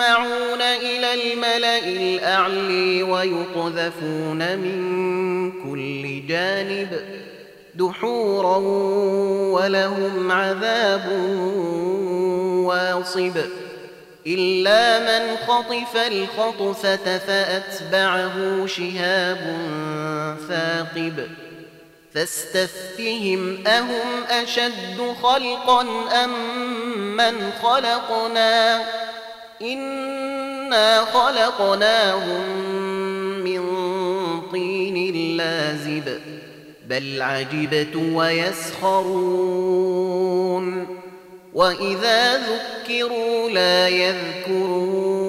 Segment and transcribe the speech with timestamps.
[0.00, 7.00] يسمعون إلى الملأ الأعلي ويقذفون من كل جانب
[7.74, 8.56] دحورا
[9.52, 11.12] ولهم عذاب
[12.66, 13.36] واصب
[14.26, 19.58] إلا من خطف الخطفة فأتبعه شهاب
[20.48, 21.26] ثاقب
[22.14, 25.80] فاستفتهم أهم أشد خلقا
[26.24, 26.30] أم
[27.16, 28.80] من خلقنا
[29.62, 32.48] إنا خلقناهم
[33.44, 33.62] من
[34.52, 36.18] طين لازب
[36.88, 39.40] بل عجبت ويسخرون.
[41.54, 45.20] وإذا ذكروا لا يذكرون.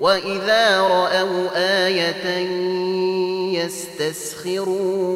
[0.00, 1.48] وإذا رأوا
[1.86, 2.38] آية
[3.64, 5.12] يستسخرون.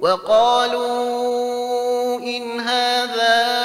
[0.00, 1.18] وقالوا
[2.20, 3.57] إن هذا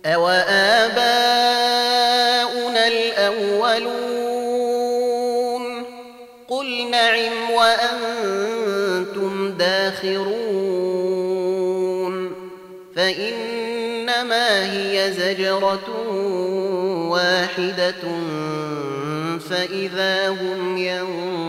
[0.06, 1.28] أوآباؤنا
[2.88, 4.26] الأولون.
[6.48, 10.86] قل نعم وأنتم داخرون.
[12.96, 15.90] فإنما هي زجرة
[17.10, 18.04] واحدة
[19.50, 21.45] فإذا هم ينظرون.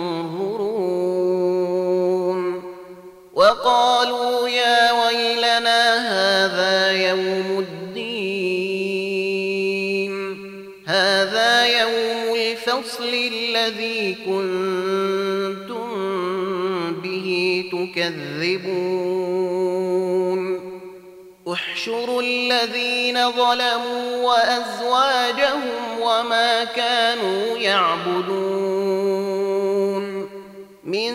[3.76, 8.06] وقالوا يا ويلنا هذا يوم الدين.
[10.86, 15.86] هذا يوم الفصل الذي كنتم
[17.02, 18.86] به تكذبون.
[21.52, 29.16] احشروا الذين ظلموا وأزواجهم وما كانوا يعبدون.
[30.84, 31.14] من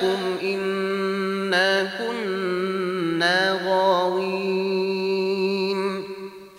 [0.00, 5.00] فأغويناكم إنا كنا غاوين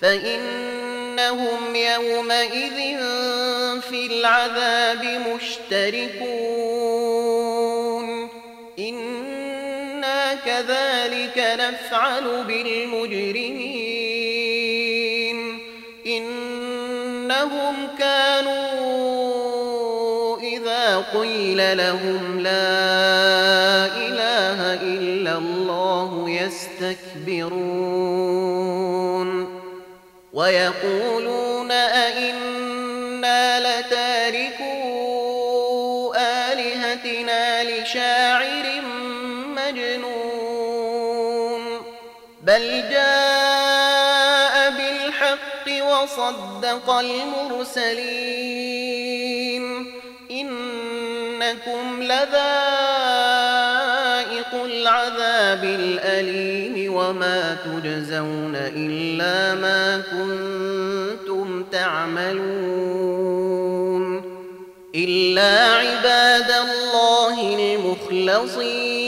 [0.01, 2.97] فإنهم يومئذ
[3.81, 5.03] في العذاب
[5.35, 6.27] مشتركون
[8.79, 13.77] إنا كذلك نفعل بالمجرمين
[16.07, 18.76] إنهم كانوا
[21.13, 27.48] قيل لهم لا إله إلا الله يستكبرون
[30.33, 38.81] ويقولون أئنا لتاركون تاركو آلهتنا لشاعر
[39.57, 40.57] مجنون
[42.44, 48.38] بل جاء بالحق وصدق المرسلين
[51.47, 52.27] إنكم لذائق
[54.65, 62.97] العذاب الأليم وما تجزون إلا ما كنتم تعملون
[64.95, 69.06] إلا عباد الله المخلصين.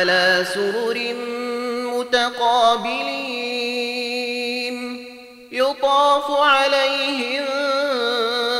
[0.00, 0.98] على سرر
[1.92, 3.16] متقابلين.
[5.52, 7.44] يطاف عليهم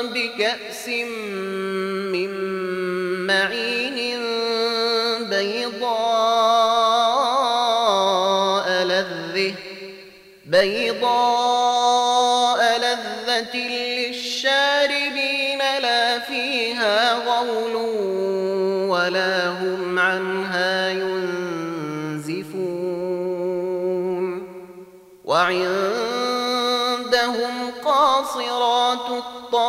[0.03, 0.89] بكأس
[2.13, 2.31] من
[3.27, 4.23] معين
[5.31, 5.87] بيضاء
[8.85, 9.55] لذة
[10.47, 11.81] بيضاء
[12.79, 13.57] لذة
[13.99, 15.59] للشاربين.
[15.59, 17.75] لا فيها غول
[18.91, 21.20] ولا هم عنها ينزفون.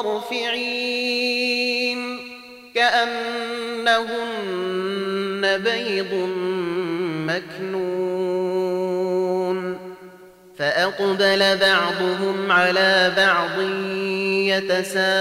[0.01, 2.19] الطرف عين
[2.75, 3.97] كأنهن
[5.57, 6.13] بيض
[7.29, 8.31] مكنون.
[10.57, 13.61] فأقبل بعضهم على بعض
[14.51, 15.11] يتساءلون.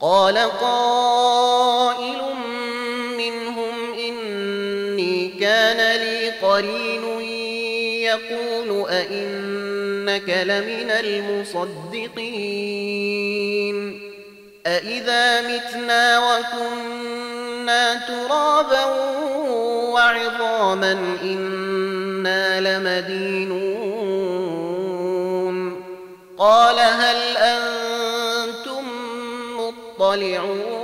[0.00, 2.22] قال قائل
[3.18, 7.37] منهم إني كان لي قرين
[8.08, 12.48] يقول أئنك لمن المصدقين
[14.66, 18.84] أإذا متنا وكنا ترابا
[19.92, 23.78] وعظاما إنا لمدينون
[26.38, 28.84] قال هل أنتم
[29.58, 30.77] مطلعون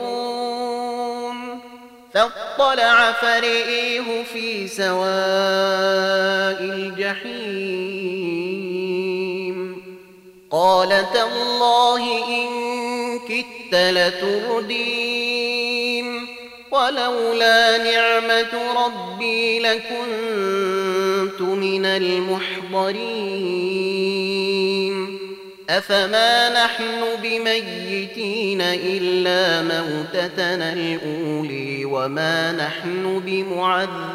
[2.14, 5.04] فاطلع فرئيه في سواء
[6.60, 7.94] الجحيم.
[10.50, 12.48] قال تالله إن
[13.28, 15.06] كدت لتردين
[16.70, 23.34] ولولا نعمة ربي لكنت من المحضرين.
[25.70, 34.14] أفما نحن بميتين إلا موتتنا الأولي وما نحن بمعذبين.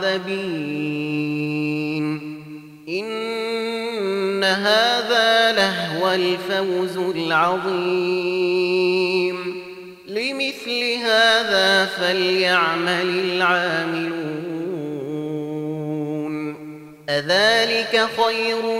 [2.90, 8.20] إن هذا لهو الفوز العظيم.
[10.08, 14.30] لمثل هذا فليعمل العاملون.
[17.10, 18.80] أذلك خير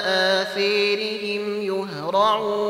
[0.07, 2.67] آثيرهم يهرعون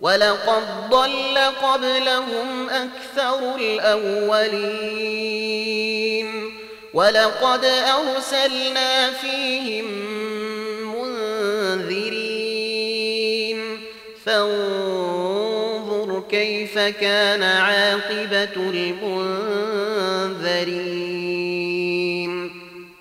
[0.00, 5.06] ولقد ضل قبلهم أكثر الأولين
[6.94, 9.86] ولقد أرسلنا فيهم
[14.26, 19.00] فانظر كيف كان عاقبة المنذرين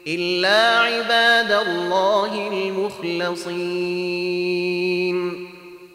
[0.07, 3.55] إلا عباد الله المخلصين.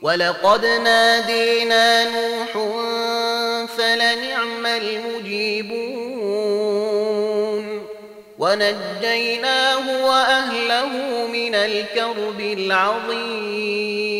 [0.03, 2.53] ولقد نادينا نوح
[3.67, 6.11] فلنعم المجيبون.
[8.39, 14.20] ونجيناه وأهله من الكرب العظيم.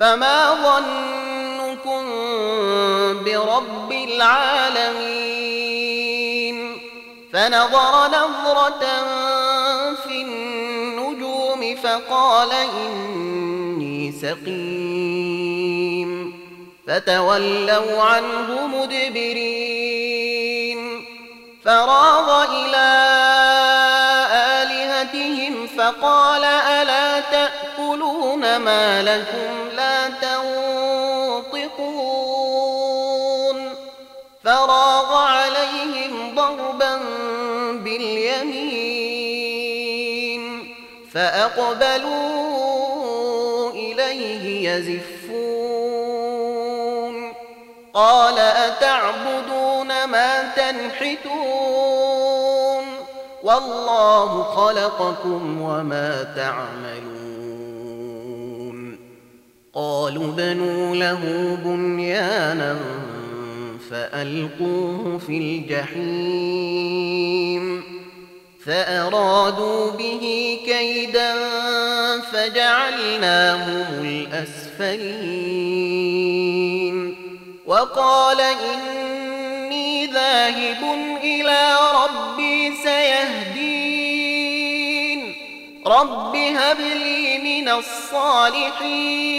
[0.00, 2.04] فما ظنكم
[3.24, 5.30] برب العالمين
[7.32, 8.84] فنظر نظرة
[10.04, 15.60] في النجوم فقال إني سقيم
[16.86, 20.20] فتولوا عنه مدبرين
[21.64, 22.69] فراغ إلى
[28.60, 30.50] تاكلون ما لكم لا تنطقون
[34.44, 36.96] فراغ عليهم ضربا
[37.72, 38.80] باليمين
[41.12, 42.10] فاقبلوا
[43.70, 45.80] اليه يزفون
[47.94, 51.30] قال اتعبدون ما تنحتون
[53.42, 57.19] والله خلقكم وما تعملون
[59.74, 62.76] قالوا بنوا له بنيانا
[63.90, 67.20] فألقوه في الجحيم.
[68.66, 71.34] فأرادوا به كيدا
[72.20, 75.30] فجعلناهم الأسفلين.
[77.66, 80.82] وقال إني ذاهب
[81.22, 83.69] إلى ربي سيهدين.
[85.86, 89.30] رب هب لي من الصالحين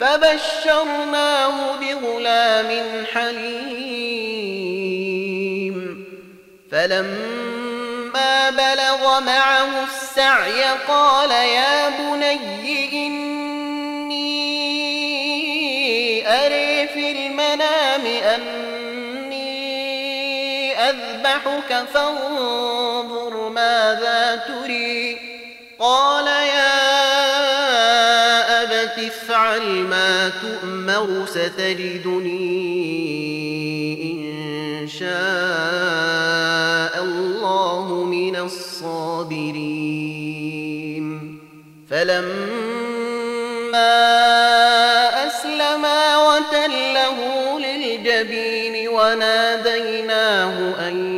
[0.00, 4.16] فبشرناه بغلام حليم
[6.72, 14.26] فلما بلغ معه السعي قال يا بني إني
[16.28, 19.46] أري في المنام أني
[20.90, 22.95] أذبحك فانظر
[23.86, 25.18] ماذا تري؟
[25.78, 26.76] قال يا
[28.62, 32.46] أبت افعل ما تؤمر ستجدني
[34.02, 35.08] إن شاء
[37.04, 39.46] الله من الصابرين.
[41.90, 42.26] فلما
[45.26, 47.18] أسلما وتله
[47.58, 51.15] للجبين وناديناه أن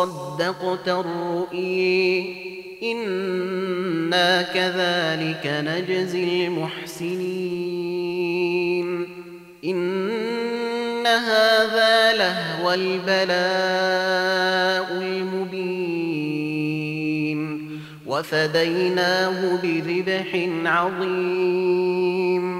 [0.00, 2.34] صدقت الرؤي
[2.82, 7.26] إنا كذلك نجزي المحسنين.
[9.64, 13.32] إن هذا لهو البلاء
[15.02, 16.20] المبين.
[18.06, 22.59] وفديناه بذبح عظيم.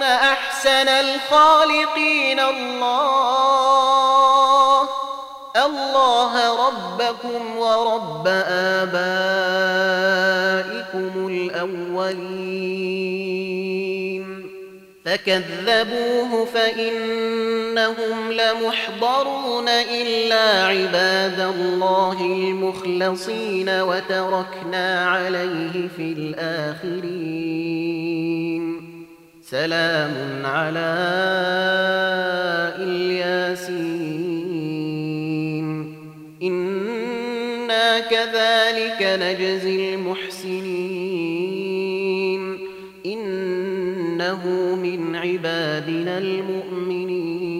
[0.61, 3.21] أحسن الخالقين الله.
[5.65, 6.33] الله
[6.67, 9.01] ربكم ورب آبائكم
[11.27, 12.61] الأولين.
[15.05, 27.61] فكذبوه فإنهم لمحضرون إلا عباد الله المخلصين وتركنا عليه في الآخرين.
[29.51, 30.15] سلام
[30.45, 30.95] على
[32.79, 33.67] إلياسين.
[36.43, 40.81] إنا كذلك نجزي المحسنين.
[43.05, 47.51] إنه من عبادنا المؤمنين.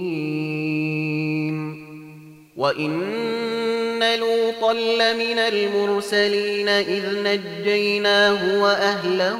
[2.57, 9.39] وإن لوطا لمن المرسلين إذ نجيناه وأهله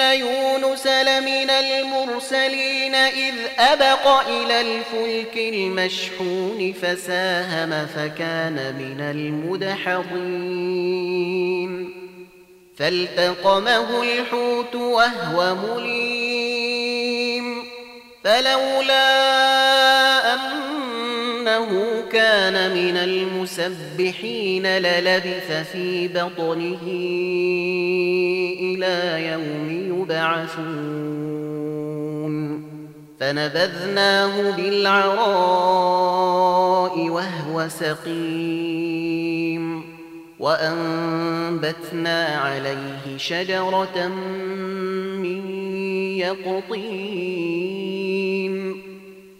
[0.00, 10.48] يونس لمن المرسلين إذ أبق إلى الفلك المشحون فساهم فكان من المدحضين
[12.76, 16.38] فالتقمه الحوت وهو مليم
[18.24, 19.97] فلولا
[21.48, 26.82] أنه كان من المسبحين للبث في بطنه
[28.60, 29.68] إلى يوم
[30.00, 30.68] يبعثون.
[33.20, 35.38] فنبذناه بالعراء
[37.08, 39.18] وهو سقيم.
[40.38, 44.08] وأنبتنا عليه شجرة
[45.22, 45.50] من
[46.18, 47.97] يقطين.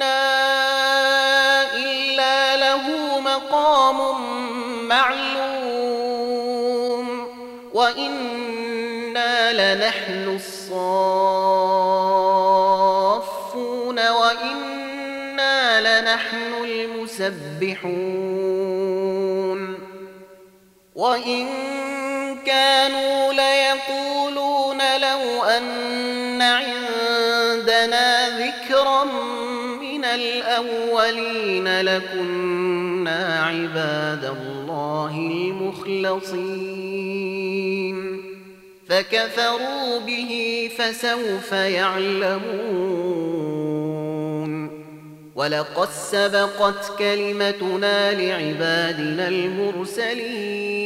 [0.00, 3.98] منا إلا له مقام
[4.88, 6.30] معلوم
[7.74, 11.18] وإنا لنحن الصافون
[14.08, 18.00] وإنا لنحن المسبحون
[20.94, 21.48] وإن
[22.46, 29.04] كانوا ليقولون لو أن عندنا ذكرا
[30.14, 36.70] الأولين لكنا عباد الله المخلصين.
[38.88, 40.32] فكفروا به
[40.78, 43.20] فسوف يعلمون.
[45.34, 50.80] ولقد سبقت كلمتنا لعبادنا المرسلين.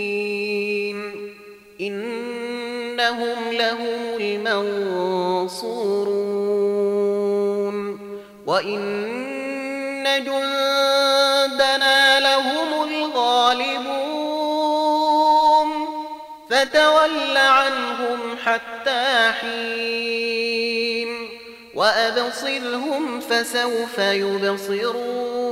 [1.80, 6.33] إنهم لهم المنصورون.
[8.46, 14.24] وإن جندنا لهم الغالبون
[16.50, 21.28] فتول عنهم حتى حين
[21.74, 25.44] وأبصرهم فسوف يبصرون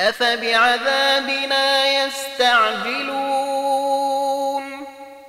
[0.00, 3.50] أفبعذابنا يستعجلون